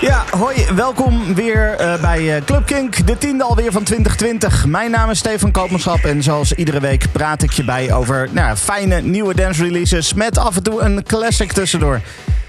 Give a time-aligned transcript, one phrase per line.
[0.00, 4.66] Ja, hoi, welkom weer eh, bij eh, Club Kink, de tiende alweer van 2020.
[4.66, 8.56] Mijn naam is Stefan Koopmanschap en zoals iedere week praat ik je bij over nou,
[8.56, 12.00] fijne nieuwe dance releases met af en toe een classic tussendoor.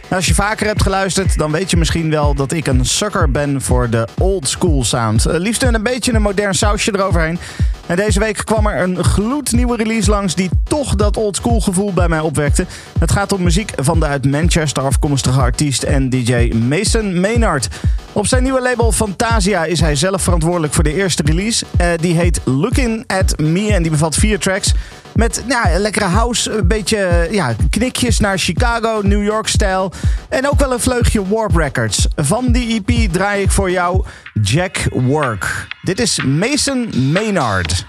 [0.07, 3.62] Als je vaker hebt geluisterd, dan weet je misschien wel dat ik een sucker ben
[3.62, 5.27] voor de old school sound.
[5.27, 7.40] Uh, liefst een beetje een modern sausje eroverheen.
[7.91, 11.94] En deze week kwam er een gloednieuwe release langs die toch dat old school gevoel
[11.94, 12.66] bij mij opwekte.
[12.99, 17.68] Het gaat om muziek van de uit Manchester afkomstige artiest en DJ Mason Maynard.
[18.13, 21.66] Op zijn nieuwe label Fantasia is hij zelf verantwoordelijk voor de eerste release.
[21.82, 24.73] Uh, die heet Looking at Me en die bevat vier tracks.
[25.13, 29.91] Met nou, lekkere house, een beetje ja, knikjes naar Chicago, New York-stijl.
[30.29, 32.07] En ook wel een vleugje Warp Records.
[32.15, 34.05] Van die EP draai ik voor jou
[34.41, 35.68] Jack Work.
[35.81, 37.85] Dit is Mason Maynard.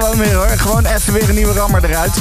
[0.00, 0.46] Gewoon weer hoor.
[0.46, 2.12] Gewoon even weer een nieuwe rammer eruit.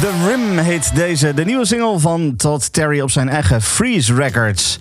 [0.00, 1.34] The Rim heet deze.
[1.34, 4.78] De nieuwe single van Todd Terry op zijn eigen Freeze Records.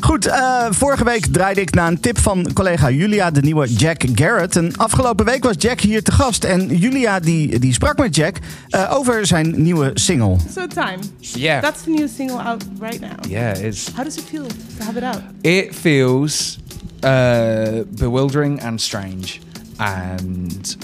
[0.00, 4.02] Goed, uh, vorige week draaide ik naar een tip van collega Julia, de nieuwe Jack
[4.14, 4.56] Garrett.
[4.56, 6.44] En afgelopen week was Jack hier te gast.
[6.44, 8.36] En Julia die, die sprak met Jack
[8.70, 10.36] uh, over zijn nieuwe single.
[10.54, 10.98] So time.
[11.18, 11.62] Yeah.
[11.62, 13.30] That's the new single out right now.
[13.30, 13.90] Yeah, it's.
[13.94, 14.46] How does it feel
[14.78, 15.20] to have it out?
[15.40, 16.58] It feels
[17.04, 19.40] uh, bewildering and strange.
[19.76, 20.76] And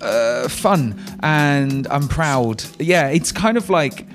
[0.00, 2.64] uh, fun and I'm proud.
[2.78, 4.06] Yeah, it's kind of like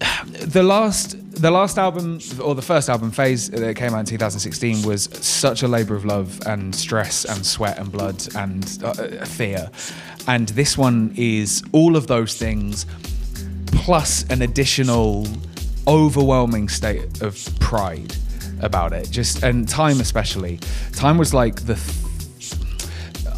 [0.40, 4.86] the last the last album or the first album phase that came out in 2016
[4.86, 9.70] was such a labor of love and stress and sweat and blood and uh, fear.
[10.28, 12.84] And this one is all of those things
[13.66, 15.26] plus an additional
[15.86, 18.14] overwhelming state of pride
[18.60, 19.10] about it.
[19.10, 20.58] Just and time especially.
[20.92, 21.99] Time was like the th-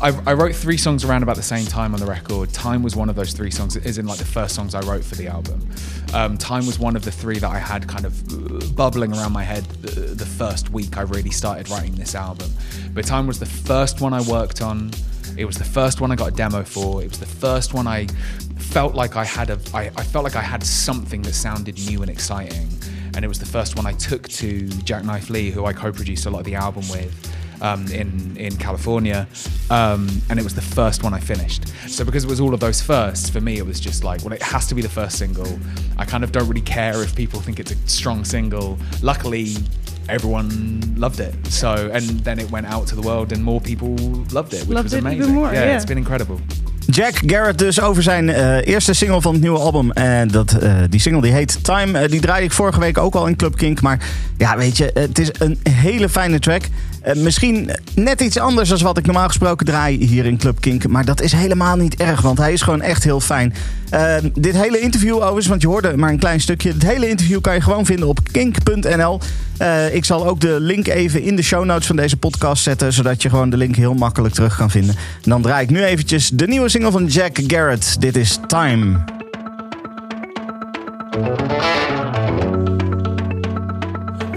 [0.03, 2.53] I, I wrote three songs around about the same time on the record.
[2.53, 5.05] Time was one of those three songs, is in like the first songs I wrote
[5.05, 5.65] for the album.
[6.13, 9.31] Um, time was one of the three that I had kind of uh, bubbling around
[9.31, 12.51] my head the, the first week I really started writing this album.
[12.93, 14.91] But Time was the first one I worked on.
[15.37, 17.01] It was the first one I got a demo for.
[17.01, 18.09] It was the first one I
[18.59, 22.03] felt like I had a, I, I felt like I had something that sounded new
[22.03, 22.69] and exciting.
[23.15, 26.31] And it was the first one I took to Jackknife Lee, who I co-produced a
[26.31, 27.15] lot of the album with
[27.63, 29.27] um, in in California,
[29.71, 31.63] um, and it was the first one I finished.
[31.89, 34.35] So because it was all of those firsts, for me it was just like, well,
[34.35, 35.59] it has to be the first single.
[35.99, 38.77] I kind of don't really care if people think it's a strong single.
[39.01, 39.57] Luckily,
[40.09, 41.35] everyone loved it.
[41.49, 43.95] So and then it went out to the world, and more people
[44.33, 45.35] loved it, which Loved was it even amazing.
[45.35, 45.77] more, yeah, yeah.
[45.77, 46.41] it's been incredible.
[46.87, 49.91] Jack Garrett dus over zijn eh, eerste single van het nieuwe album.
[49.91, 51.99] En dat, eh, die single die heet Time.
[51.99, 53.81] Eh, die draaide ik vorige week ook al in Club Kink.
[53.81, 53.99] Maar
[54.37, 56.69] ja, weet je, het is een hele fijne track.
[57.03, 60.89] Eh, misschien net iets anders dan wat ik normaal gesproken draai hier in Club Kink.
[60.89, 63.55] Maar dat is helemaal niet erg, want hij is gewoon echt heel fijn.
[63.91, 66.73] Eh, dit hele interview overigens, want je hoorde maar een klein stukje.
[66.73, 69.21] Het hele interview kan je gewoon vinden op kink.nl.
[69.57, 72.93] Eh, ik zal ook de link even in de show notes van deze podcast zetten.
[72.93, 74.95] Zodat je gewoon de link heel makkelijk terug kan vinden.
[74.95, 78.01] En dan draai ik nu eventjes de nieuwe single van Jack Garrett.
[78.01, 79.05] Dit is Time.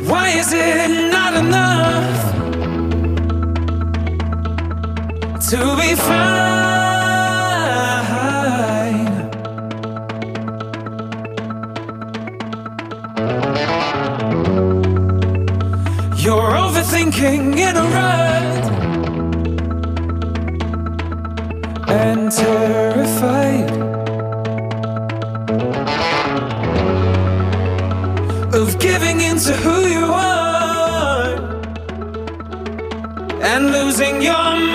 [0.02, 2.05] Why is it not enough
[5.50, 6.56] to be fine?
[16.18, 18.66] You're overthinking in a rut
[21.90, 23.72] and terrified
[28.56, 31.36] of giving in to who you are
[33.44, 34.75] and losing your mind.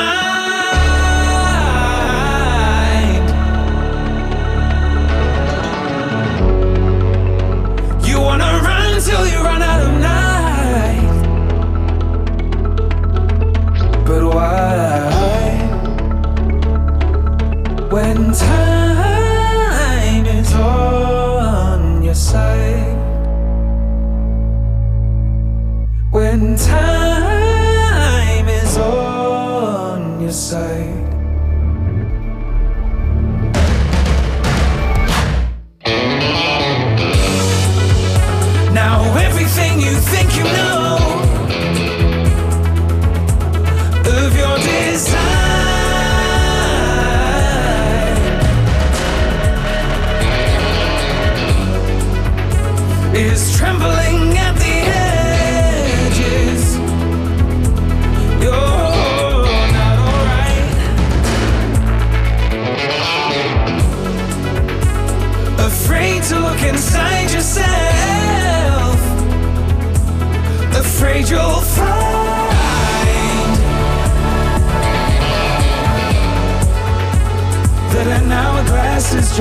[18.21, 18.70] 曾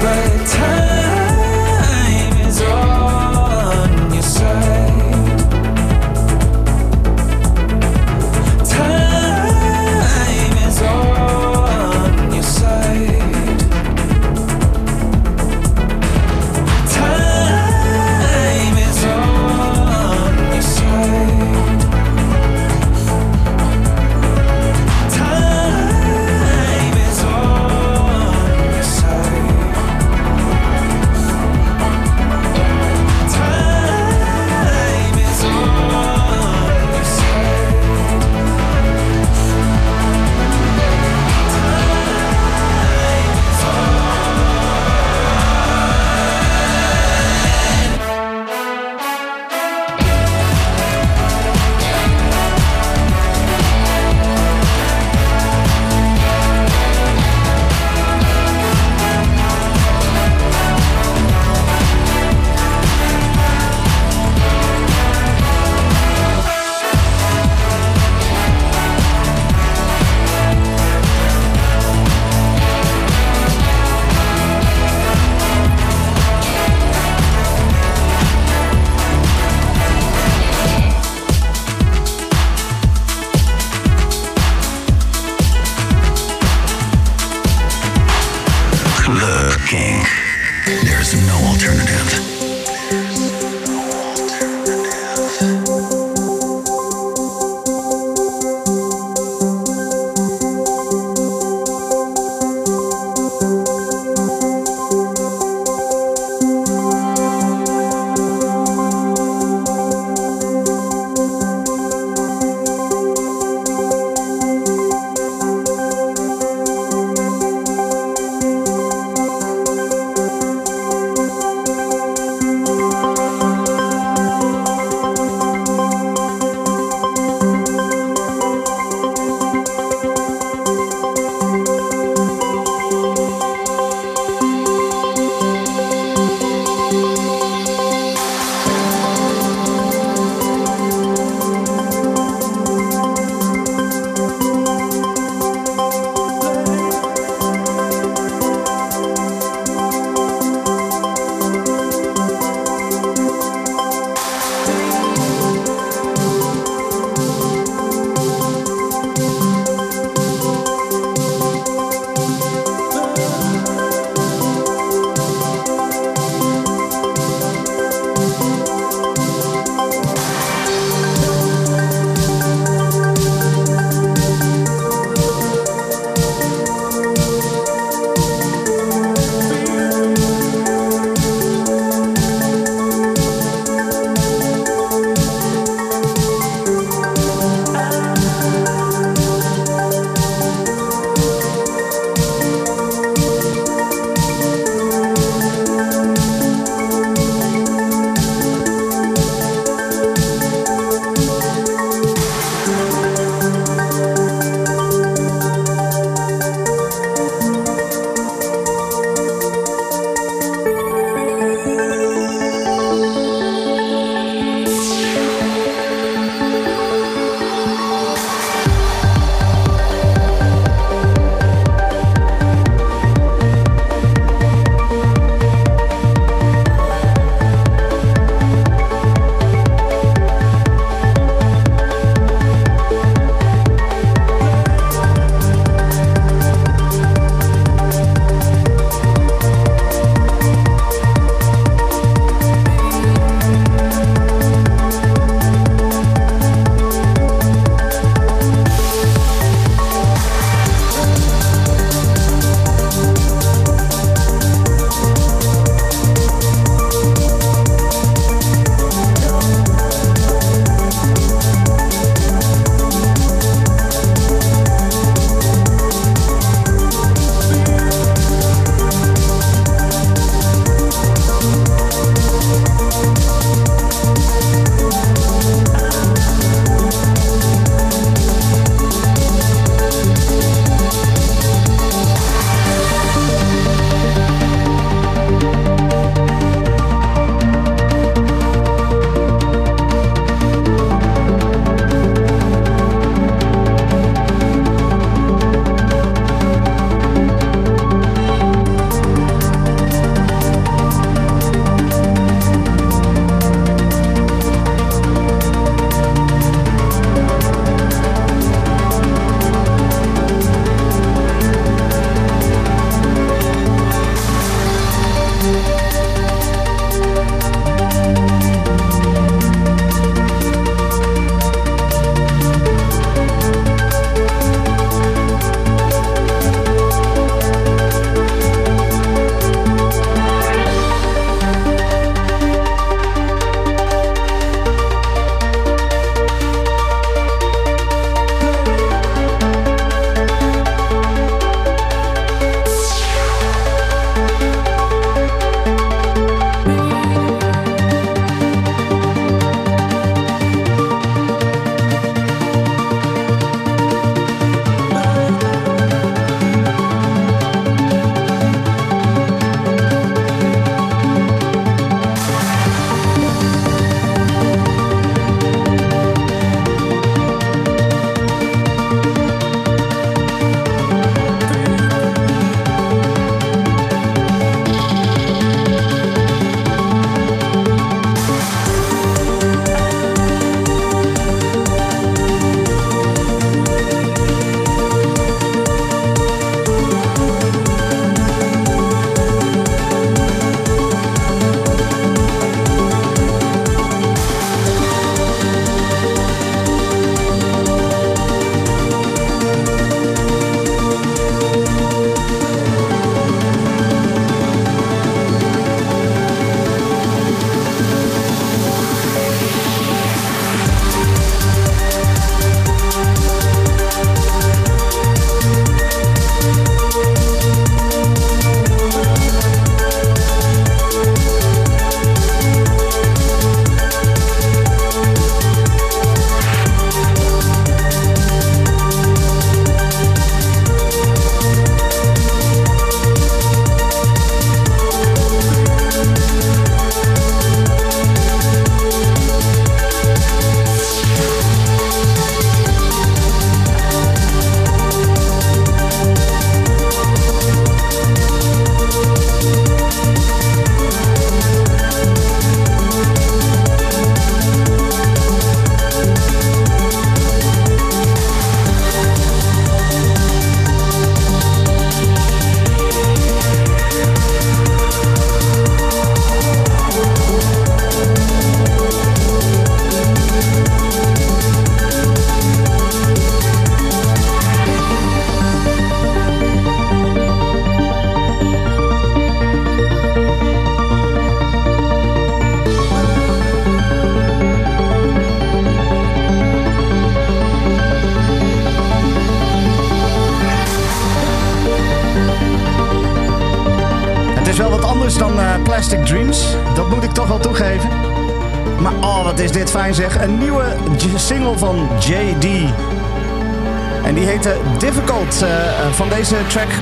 [0.00, 0.95] But time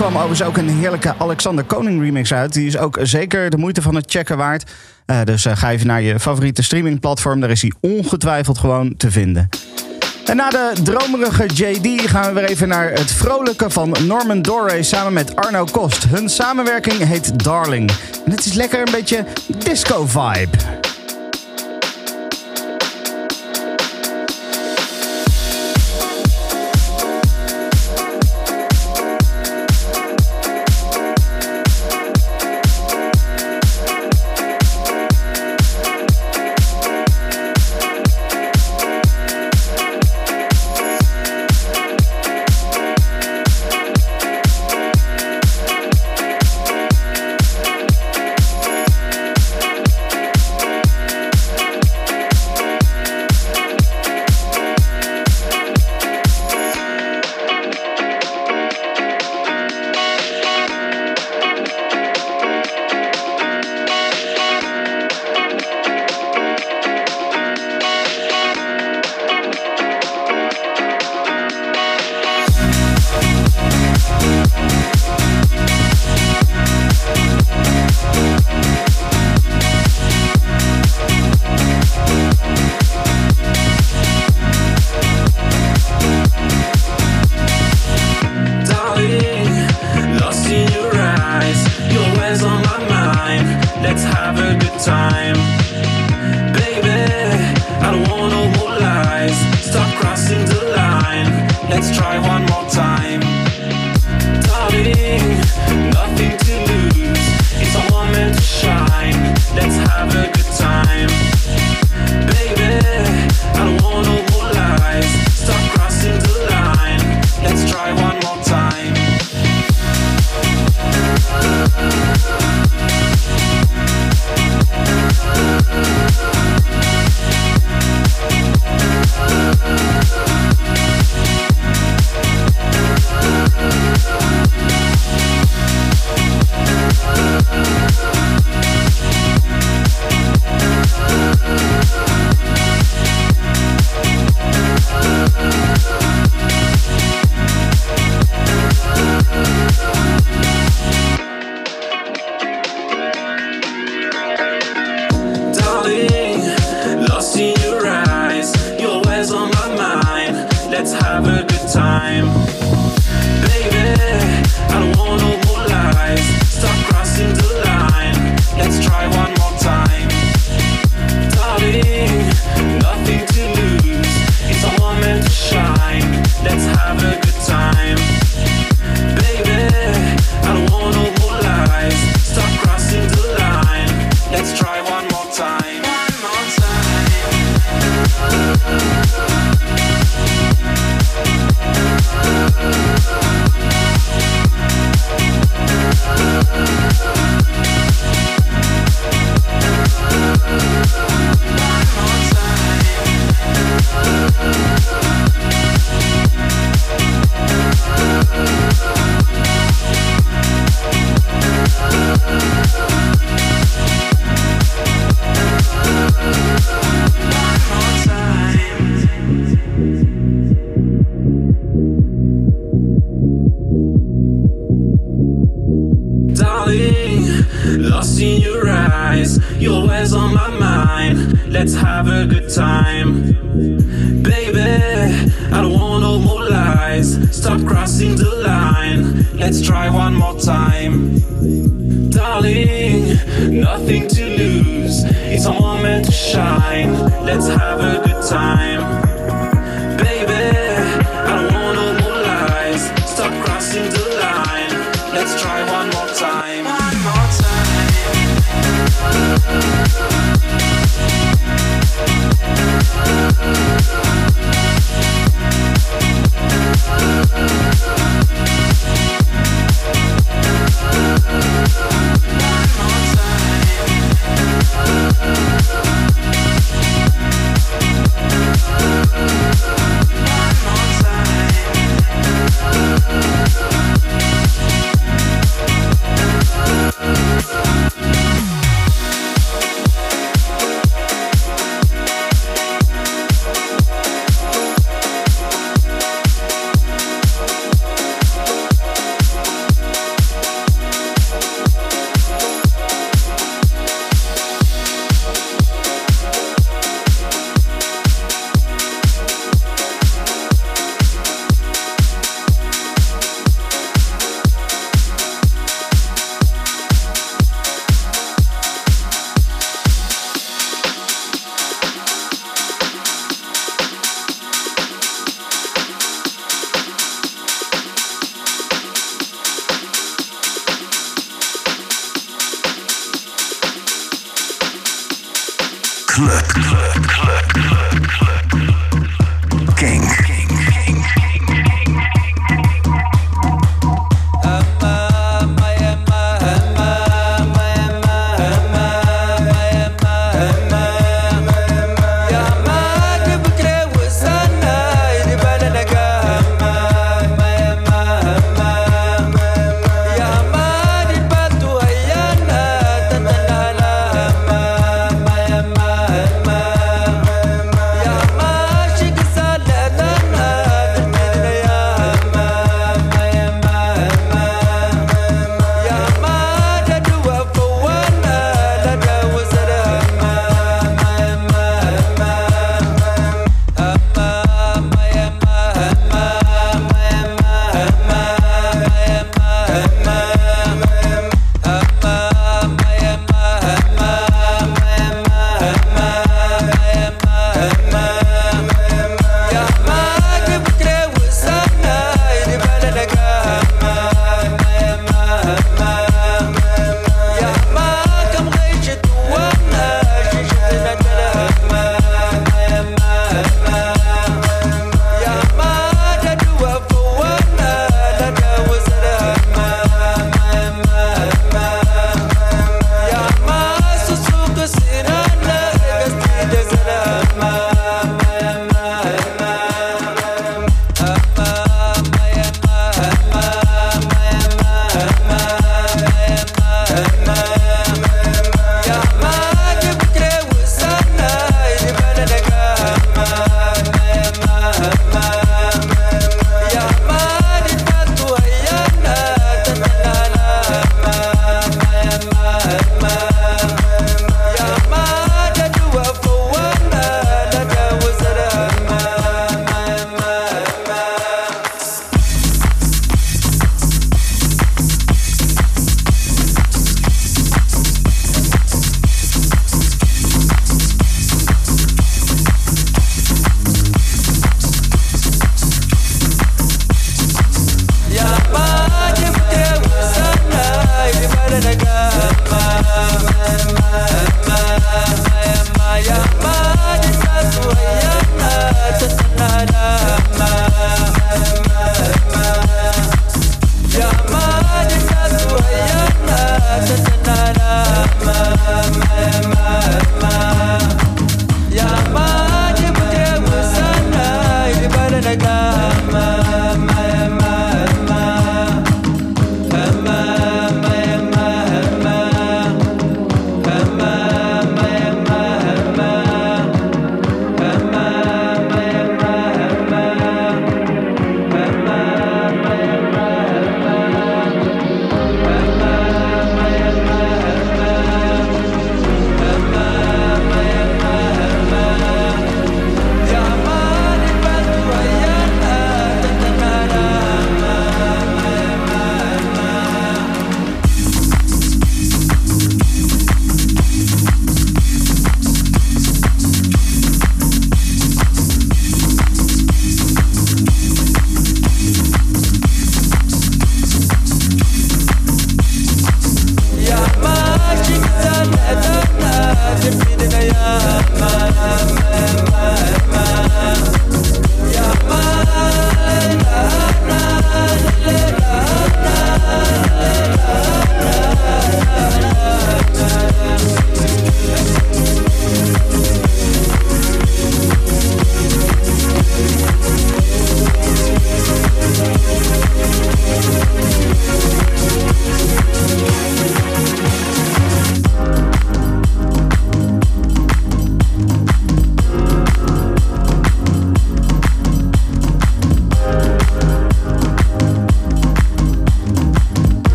[0.00, 2.52] kwam overigens ook een heerlijke Alexander Koning remix uit.
[2.52, 4.70] Die is ook zeker de moeite van het checken waard.
[5.06, 7.40] Eh, dus eh, ga even naar je favoriete streamingplatform.
[7.40, 9.48] Daar is hij ongetwijfeld gewoon te vinden.
[10.26, 14.82] En na de dromerige JD gaan we weer even naar het vrolijke van Norman Doré
[14.82, 16.04] samen met Arno Kost.
[16.04, 17.90] Hun samenwerking heet Darling.
[18.24, 19.24] En het is lekker een beetje
[19.58, 20.79] disco-vibe.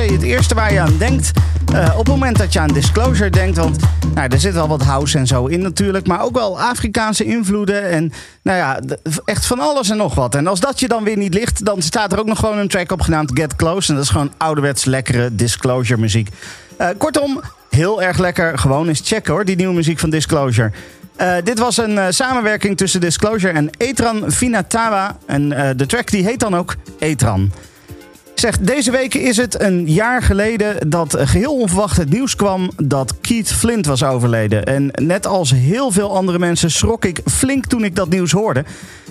[0.00, 1.30] Het eerste waar je aan denkt.
[1.72, 3.56] eh, op het moment dat je aan Disclosure denkt.
[3.56, 3.76] Want
[4.14, 6.06] nou, er zit wel wat house en zo in natuurlijk.
[6.06, 7.90] Maar ook wel Afrikaanse invloeden.
[7.90, 8.80] En nou ja,
[9.24, 10.34] echt van alles en nog wat.
[10.34, 12.68] En als dat je dan weer niet ligt, dan staat er ook nog gewoon een
[12.68, 13.88] track op genaamd Get Close.
[13.88, 16.28] En dat is gewoon ouderwets lekkere Disclosure muziek.
[16.76, 18.58] Eh, kortom, heel erg lekker.
[18.58, 20.70] Gewoon eens checken hoor, die nieuwe muziek van Disclosure.
[21.16, 25.16] Eh, dit was een samenwerking tussen Disclosure en Etran Finatawa.
[25.26, 27.52] En de track die heet dan ook Etran.
[28.42, 33.14] Zeg, deze week is het een jaar geleden dat geheel onverwacht het nieuws kwam dat
[33.20, 34.64] Keith Flint was overleden.
[34.64, 38.64] En net als heel veel andere mensen schrok ik flink toen ik dat nieuws hoorde.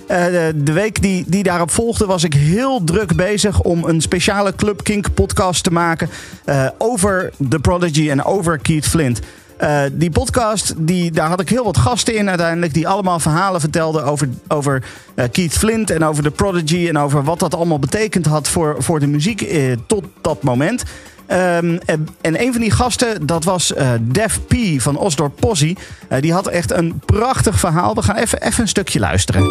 [0.08, 0.26] Eh,
[0.56, 4.84] de, week die, die daarop volgde was ik heel druk bezig om een speciale Club
[4.84, 6.10] Kink podcast te maken
[6.46, 9.20] eh, over The Prodigy en over Keith Flint.
[9.62, 12.74] Eh, die podcast, die, daar had ik heel wat gasten in uiteindelijk...
[12.74, 14.84] die allemaal verhalen vertelden over, over
[15.16, 16.88] eh, Keith Flint en over The Prodigy...
[16.88, 20.84] en over wat dat allemaal betekend had voor, voor de muziek eh, tot dat moment.
[21.28, 25.76] Ehm, en, en een van die gasten, dat was eh Def P van Osdorp Posse.
[26.20, 27.96] Die had echt een prachtig verhaal.
[27.96, 29.44] We gaan even, even een stukje luisteren.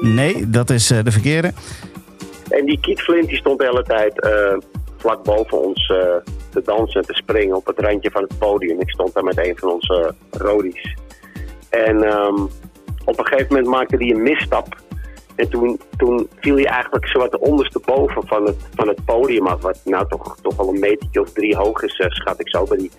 [0.00, 1.52] Nee, dat is de verkeerde.
[2.48, 4.26] En die Keith Flint die stond de hele tijd
[4.96, 5.92] vlak boven ons
[6.52, 8.80] te dansen en te springen op het randje van het podium.
[8.80, 10.96] Ik stond daar met een van onze rodies.
[11.70, 12.42] En ehm,
[13.04, 14.80] op een gegeven moment maakte hij een misstap.
[15.36, 19.04] En toen, toen viel hij eigenlijk zo wat de onderste boven van het, van het
[19.04, 19.62] podium af.
[19.62, 22.64] Wat nou toch, toch wel een metertje of drie hoog is, eh, schat ik zo,
[22.64, 22.90] bij die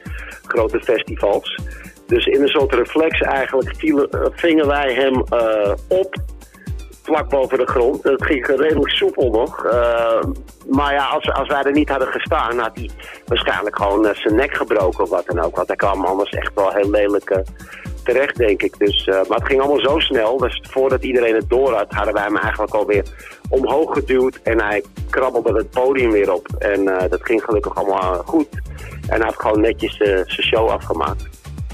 [0.43, 1.59] grote festivals.
[2.07, 6.15] Dus in een soort reflex eigenlijk eh, vingen wij hem eh, op
[7.03, 8.03] vlak boven de grond.
[8.03, 9.65] Het ging redelijk soepel nog.
[9.65, 10.23] Eh,
[10.69, 12.89] maar ja, als, als wij er niet hadden gestaan, had hij
[13.25, 15.55] waarschijnlijk gewoon eh, zijn nek gebroken of wat dan ook.
[15.55, 17.39] Want hij kwam anders echt wel heel lelijk eh,
[18.03, 18.79] terecht, denk ik.
[18.79, 20.37] Dus, maar het ging allemaal zo snel.
[20.37, 23.03] Dus voordat iedereen het door had, hadden wij hem eigenlijk alweer
[23.49, 24.39] omhoog geduwd.
[24.43, 26.47] En hij krabbelde het podium weer op.
[26.59, 28.47] En dat ging gelukkig allemaal goed.
[29.07, 31.32] En hij heeft gewoon netjes zijn show afgemaakt.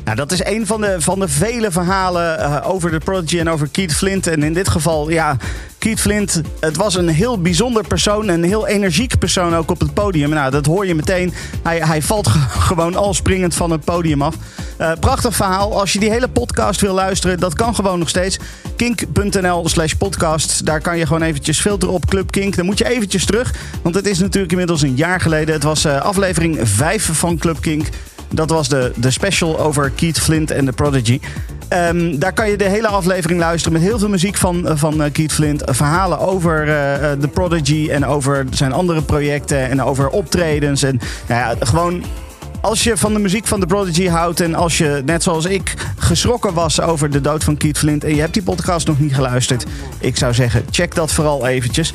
[0.10, 3.50] Nou, dat is een van de, van de vele verhalen eh, over de Prodigy en
[3.50, 4.28] over Keith Flint.
[4.28, 5.38] En in dit geval, ja,
[5.78, 8.28] Keith Flint, het was een heel bijzonder persoon.
[8.28, 10.30] Een heel energiek persoon ook op het podium.
[10.30, 11.34] Nou, dat hoor je meteen.
[11.64, 12.40] Hij, hij valt ge-
[12.70, 14.36] gewoon al springend van het podium af.
[14.78, 15.80] Eh, prachtig verhaal.
[15.80, 18.40] Als je die hele podcast wil luisteren, dat kan gewoon nog steeds.
[18.76, 20.66] kink.nl slash podcast.
[20.66, 22.56] Daar kan je gewoon eventjes filteren op Club Kink.
[22.56, 25.54] Dan moet je eventjes terug, want het is natuurlijk inmiddels een jaar geleden.
[25.54, 27.88] Het was eh, aflevering 5 van Club Kink.
[28.30, 31.20] Dat was de, de special over Keith Flint en The Prodigy.
[31.68, 35.04] Ehm, daar kan je de hele aflevering luisteren met heel veel muziek van, eh, van
[35.04, 35.62] eh, Keith Flint.
[35.66, 40.84] Verhalen over eh, eh, The Prodigy en over zijn andere projecten en over optredens.
[40.84, 42.04] En nou ja, gewoon
[42.62, 45.74] als je van de muziek van The Prodigy houdt en als je, net zoals ik,
[45.98, 49.16] geschrokken was over de dood van Keith Flint en je hebt die podcast nog niet
[49.16, 49.66] geluisterd,
[50.00, 51.94] ik zou zeggen, check dat vooral eventjes.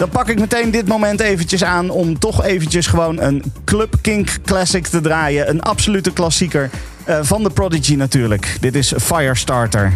[0.00, 4.38] Dan pak ik meteen dit moment eventjes aan om toch eventjes gewoon een Club Kink
[4.44, 5.48] Classic te draaien.
[5.48, 6.70] Een absolute klassieker
[7.04, 8.56] eh, van The Prodigy natuurlijk.
[8.60, 9.92] Dit is Firestarter.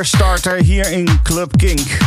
[0.00, 1.98] Firestarter hier in Club Kink.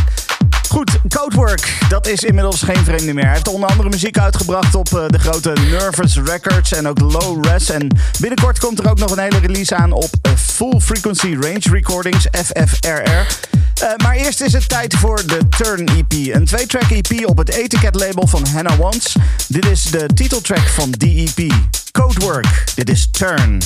[0.69, 3.23] Goed, Codework, dat is inmiddels geen vreemde meer.
[3.23, 7.45] Hij heeft onder andere muziek uitgebracht op uh, de grote Nervous Records en ook Low
[7.45, 7.69] Res.
[7.69, 7.87] En
[8.19, 12.27] binnenkort komt er ook nog een hele release aan op uh, Full Frequency Range Recordings,
[12.31, 13.09] FFRR.
[13.09, 16.35] Uh, maar eerst is het tijd voor de Turn EP.
[16.35, 19.15] Een twee-track EP op het etiket label van Hannah Wants.
[19.47, 21.53] Dit is de titeltrack van die EP.
[21.91, 23.61] Codework, dit is Turn.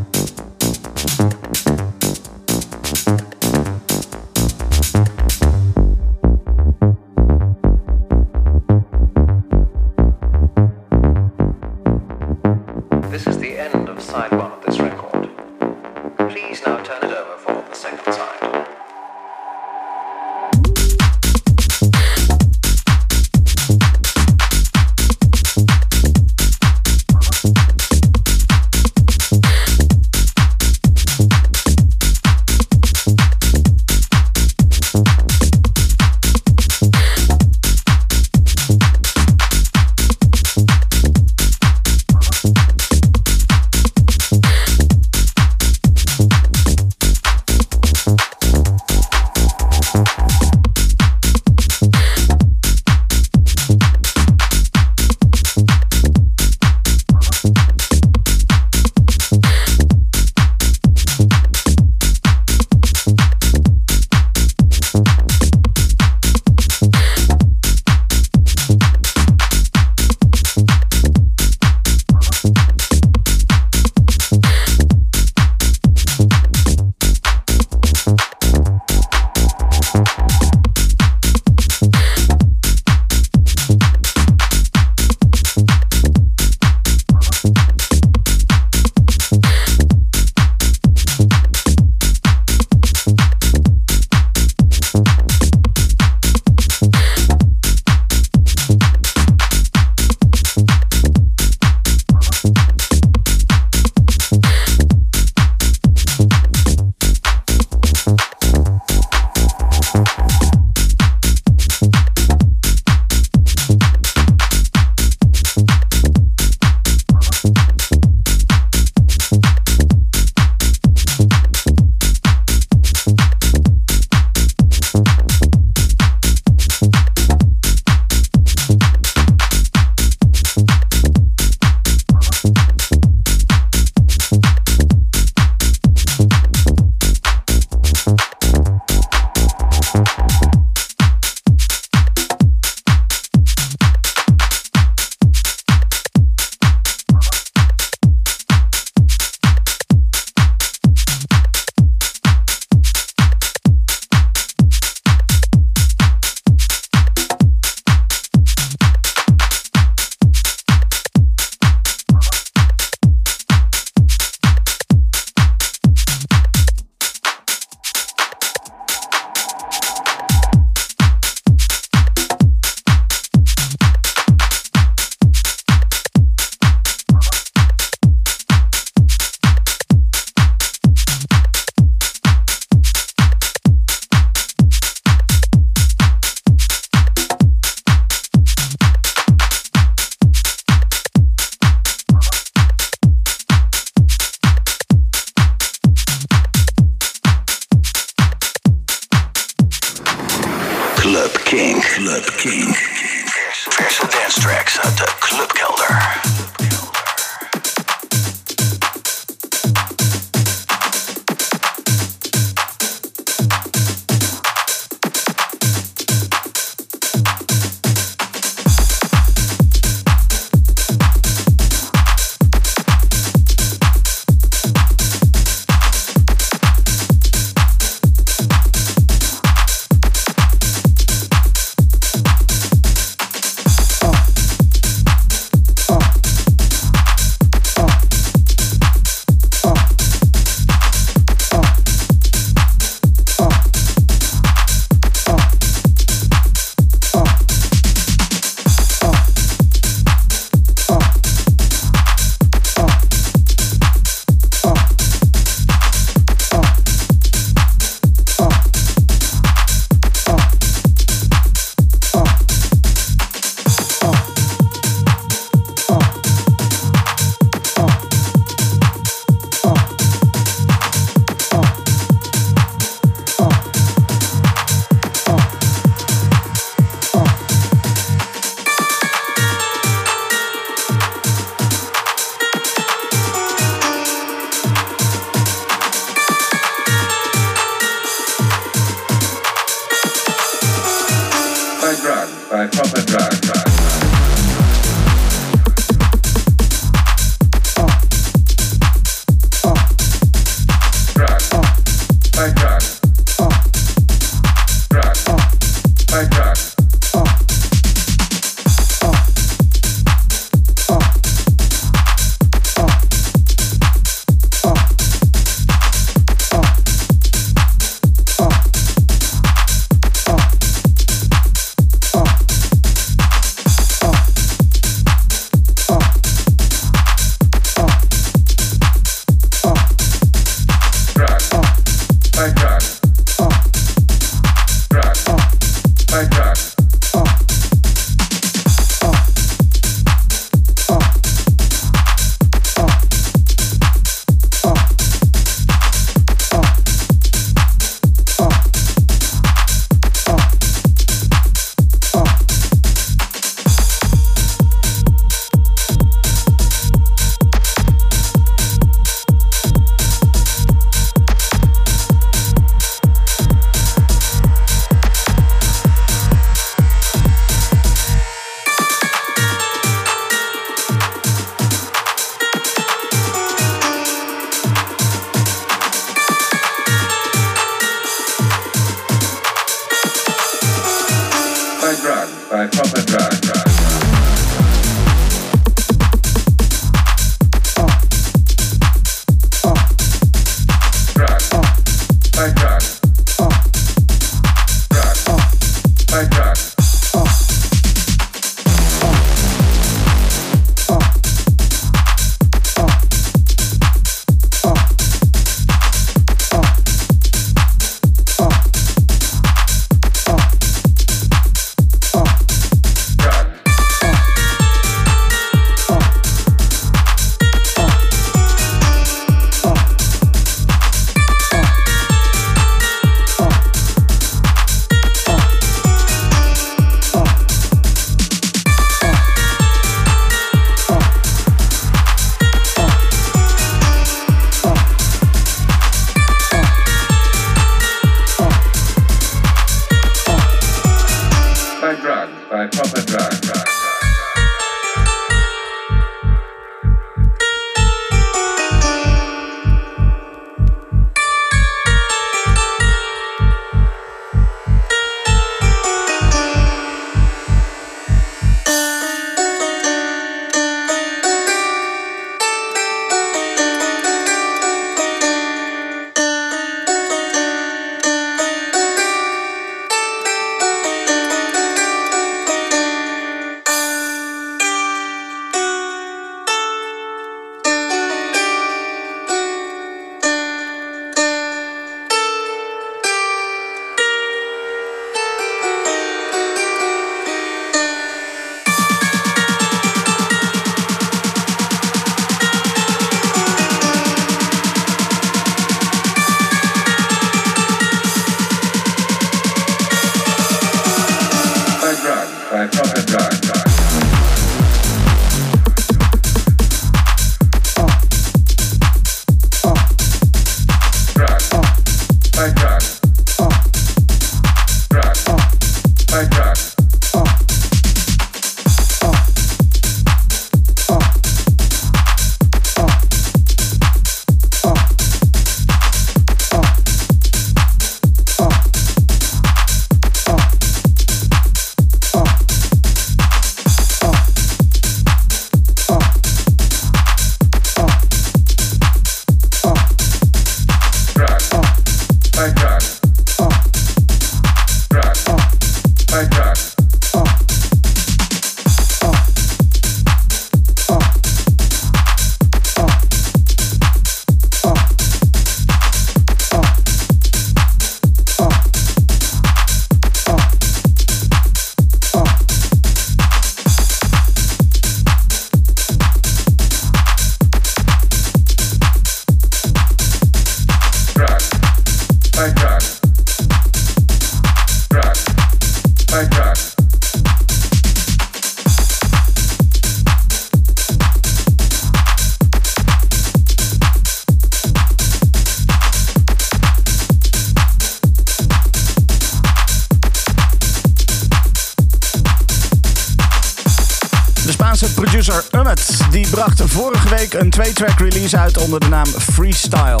[597.40, 600.00] Een twee-track release uit onder de naam Freestyle.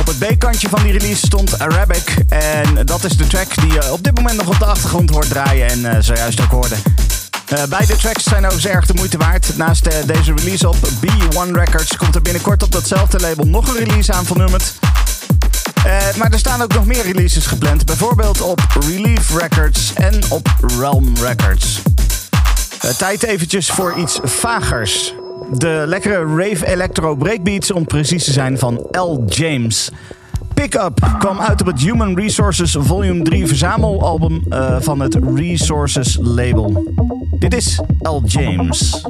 [0.00, 2.16] Op het B-kantje van die release stond Arabic.
[2.28, 5.28] En dat is de track die je op dit moment nog op de achtergrond hoort
[5.28, 6.74] draaien en eh, zojuist ook hoorde.
[7.46, 9.56] Eh, beide tracks zijn ook erg de moeite waard.
[9.56, 13.84] Naast eh, deze release op B1 Records komt er binnenkort op datzelfde label nog een
[13.84, 14.40] release aan van.
[15.84, 17.84] Eh, maar er staan ook nog meer releases gepland.
[17.84, 20.48] Bijvoorbeeld op Relief Records en op
[20.78, 21.82] Realm Records.
[22.80, 25.14] Eh, tijd eventjes voor iets vagers.
[25.52, 29.24] De lekkere rave electro breakbeats om precies te zijn van L.
[29.26, 29.90] James.
[30.54, 36.18] Pick Up kwam uit op het Human Resources Volume 3 verzamelalbum eh, van het Resources
[36.20, 36.94] label.
[37.38, 38.20] Dit is L.
[38.24, 39.04] James.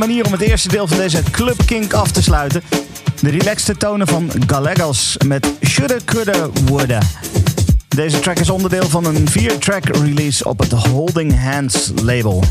[0.00, 2.62] Manier om het eerste deel van deze Club Kink af te sluiten.
[3.20, 7.00] De relaxte tonen van Gallegos met Shoulda Coulda Woulda.
[7.88, 12.44] Deze track is onderdeel van een vier-track release op het Holding Hands label.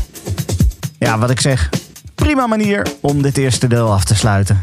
[0.98, 1.68] Ja, wat ik zeg.
[2.14, 4.59] Prima manier om dit eerste deel af te sluiten.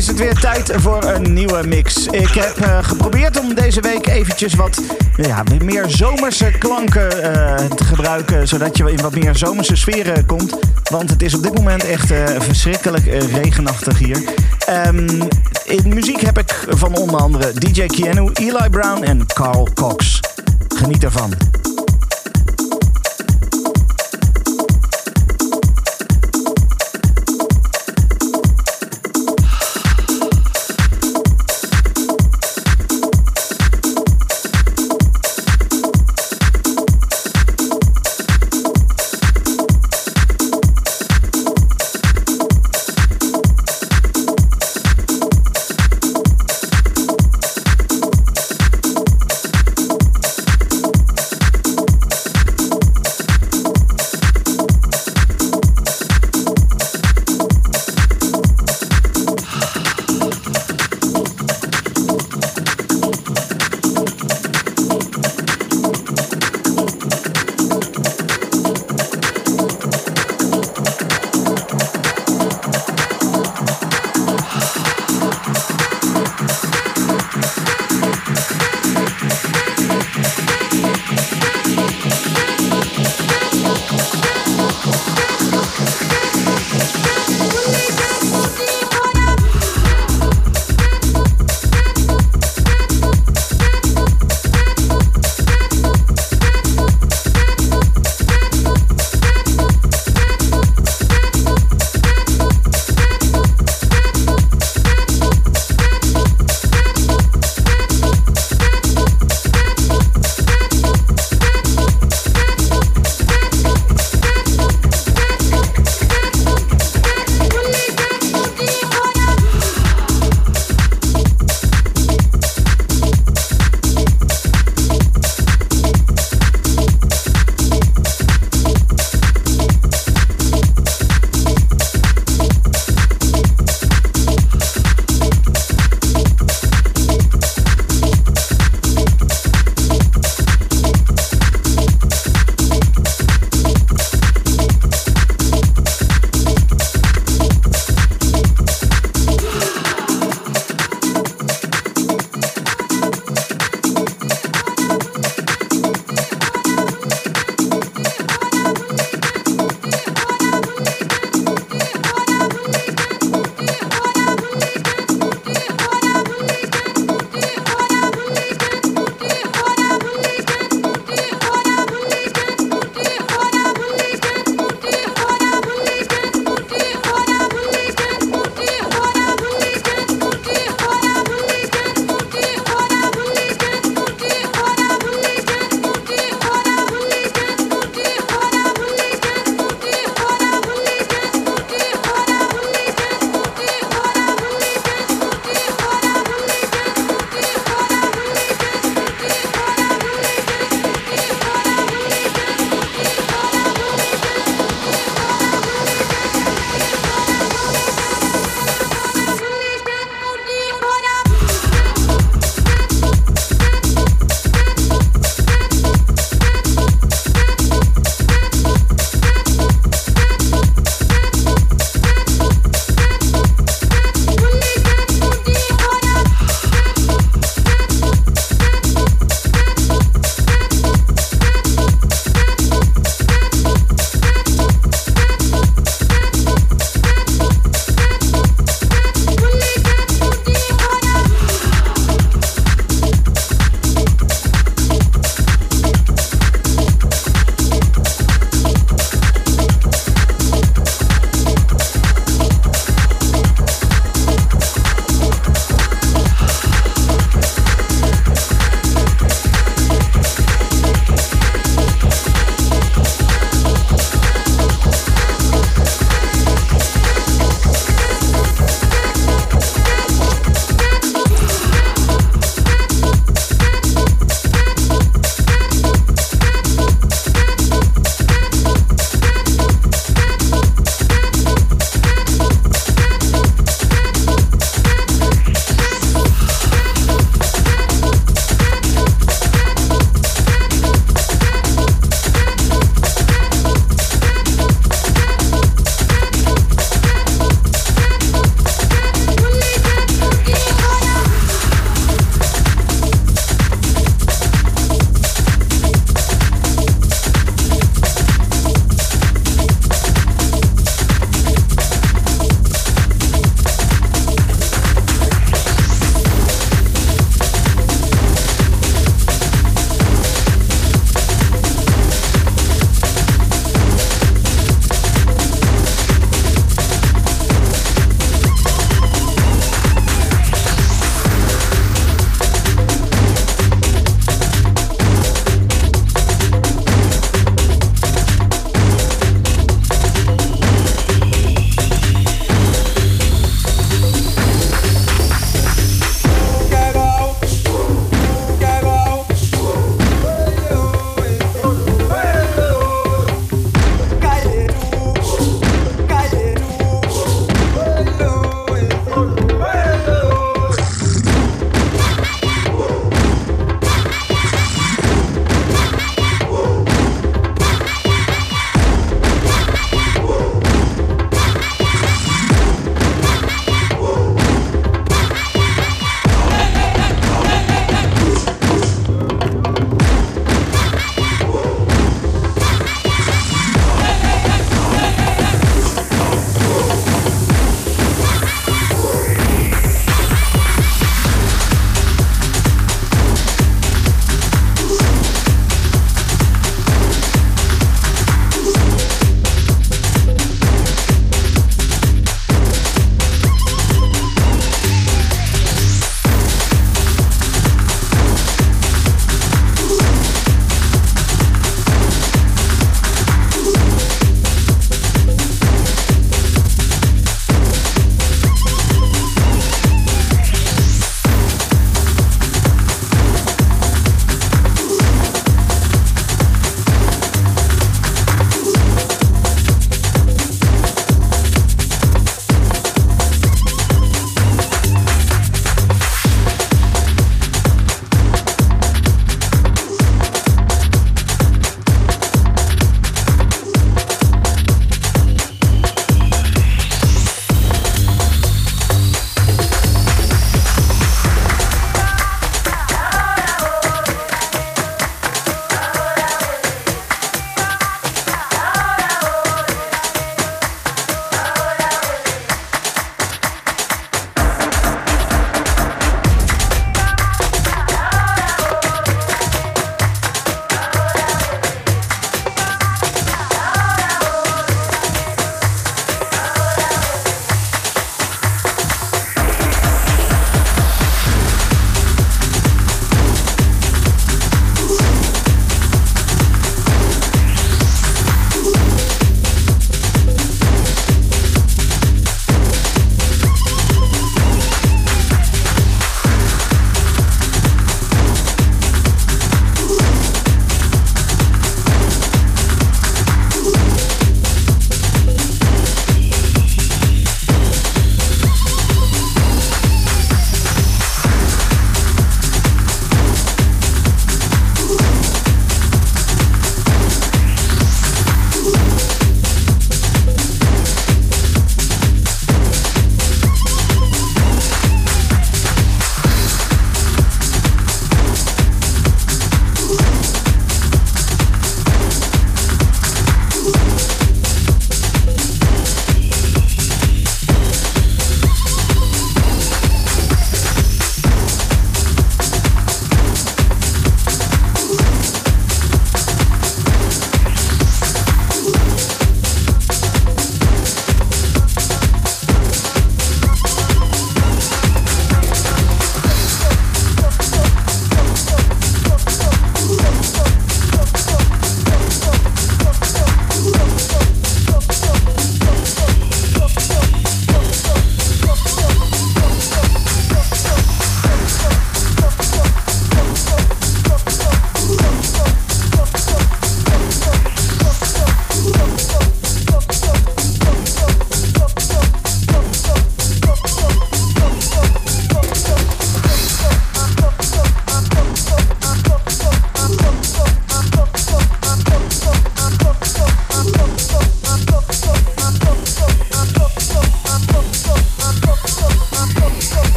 [0.00, 2.06] Is het weer tijd voor een nieuwe mix.
[2.06, 4.82] Ik heb eh, geprobeerd om deze week eventjes wat
[5.16, 8.48] ja, meer zomerse klanken eh, te gebruiken.
[8.48, 10.56] Zodat je in wat meer zomerse sferen komt.
[10.90, 14.22] Want het is op dit moment echt eh, verschrikkelijk regenachtig hier.
[14.66, 15.20] Ehm,
[15.64, 20.20] in muziek heb ik van onder andere DJ Keanu, Eli Brown en Carl Cox.
[20.68, 21.49] Geniet ervan.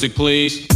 [0.00, 0.69] Music, please.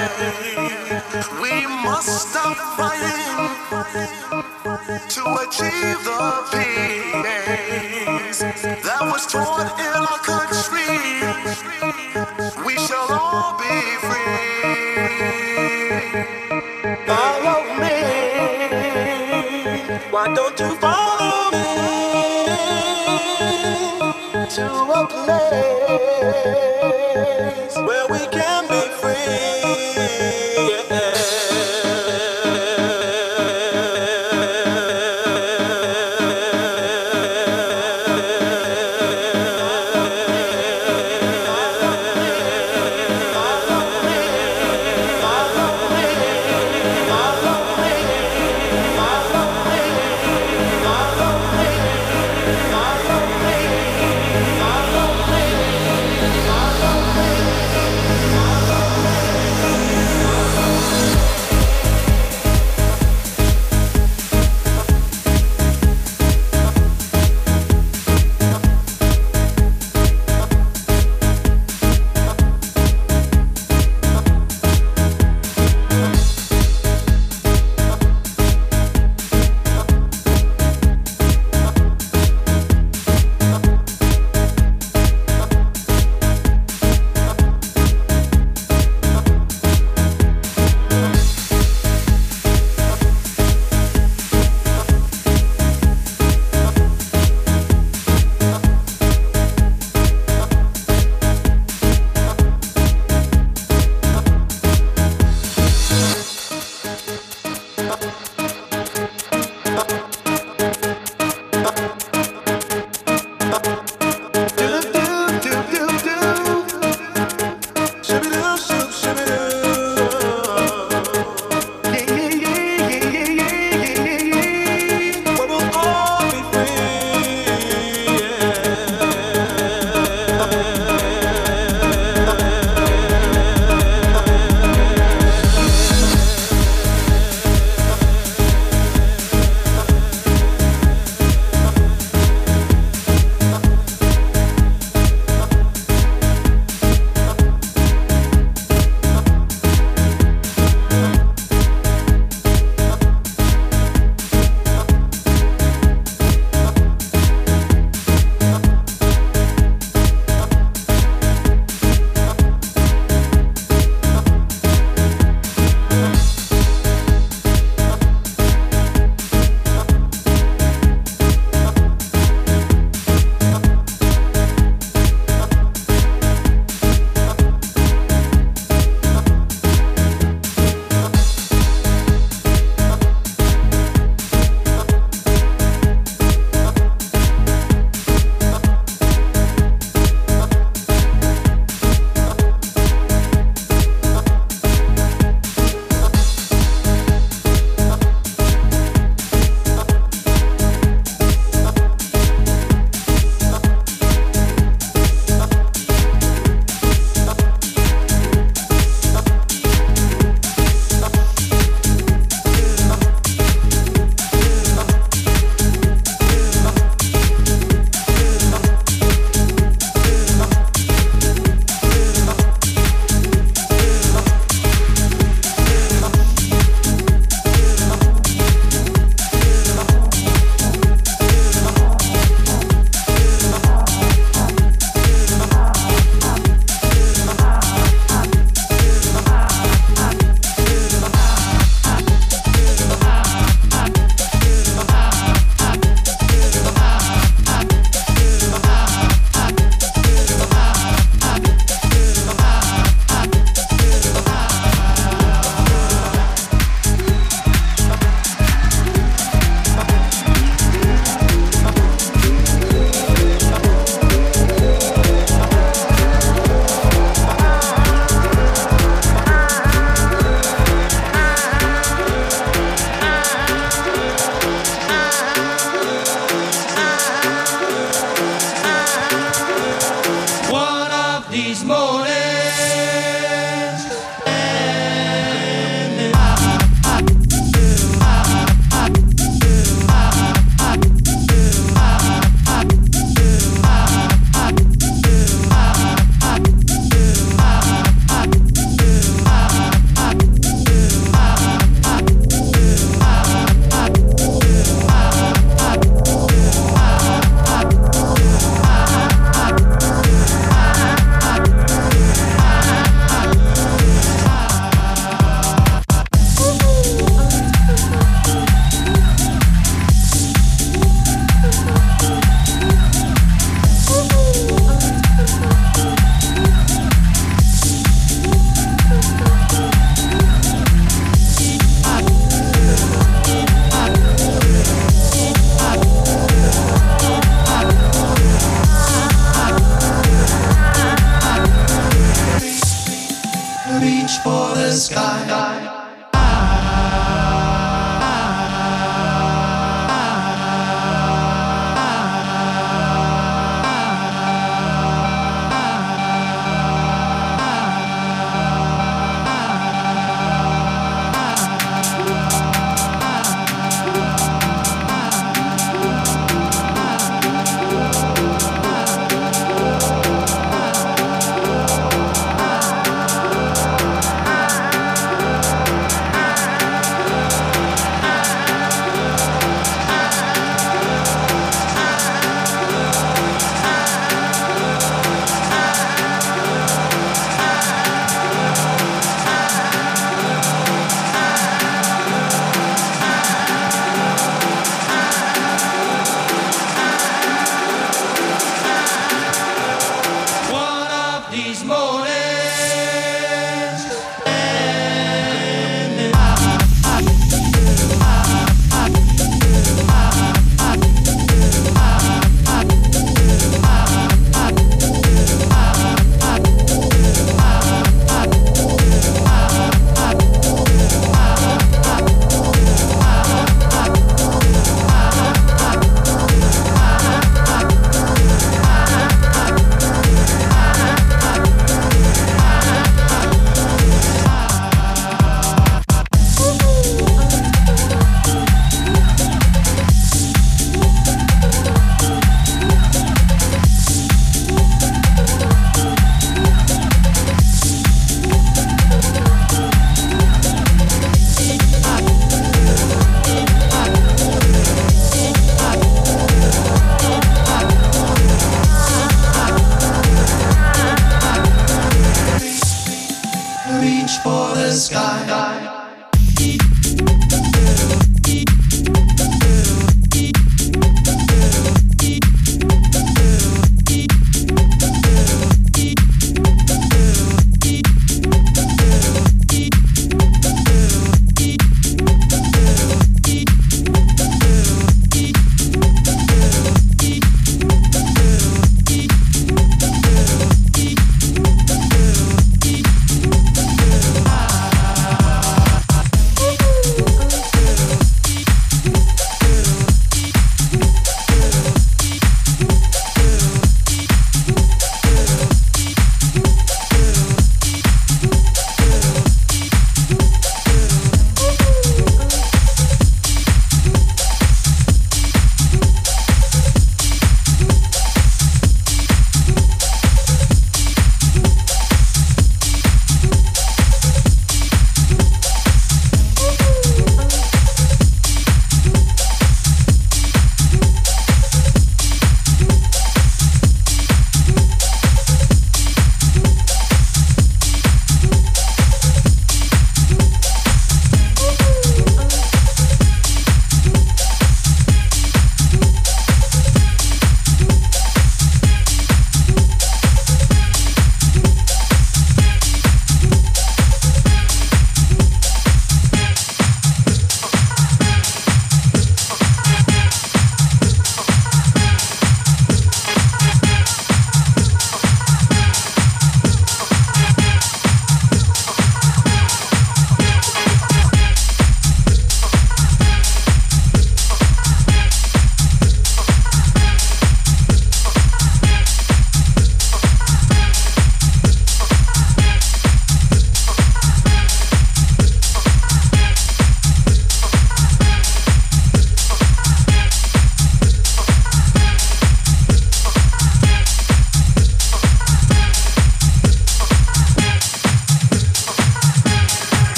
[1.41, 3.56] We must stop fighting
[5.10, 6.23] to achieve the
[6.53, 8.39] peace
[8.84, 10.93] that was torn in our country.
[12.65, 13.76] We shall all be
[14.07, 14.41] free.
[17.07, 17.97] Follow me.
[20.11, 21.34] Why don't you follow
[24.56, 25.36] to a place
[27.76, 28.55] where we can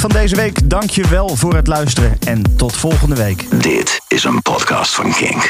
[0.00, 0.70] van deze week.
[0.70, 3.62] Dank je wel voor het luisteren en tot volgende week.
[3.62, 5.38] Dit is een podcast van Kink.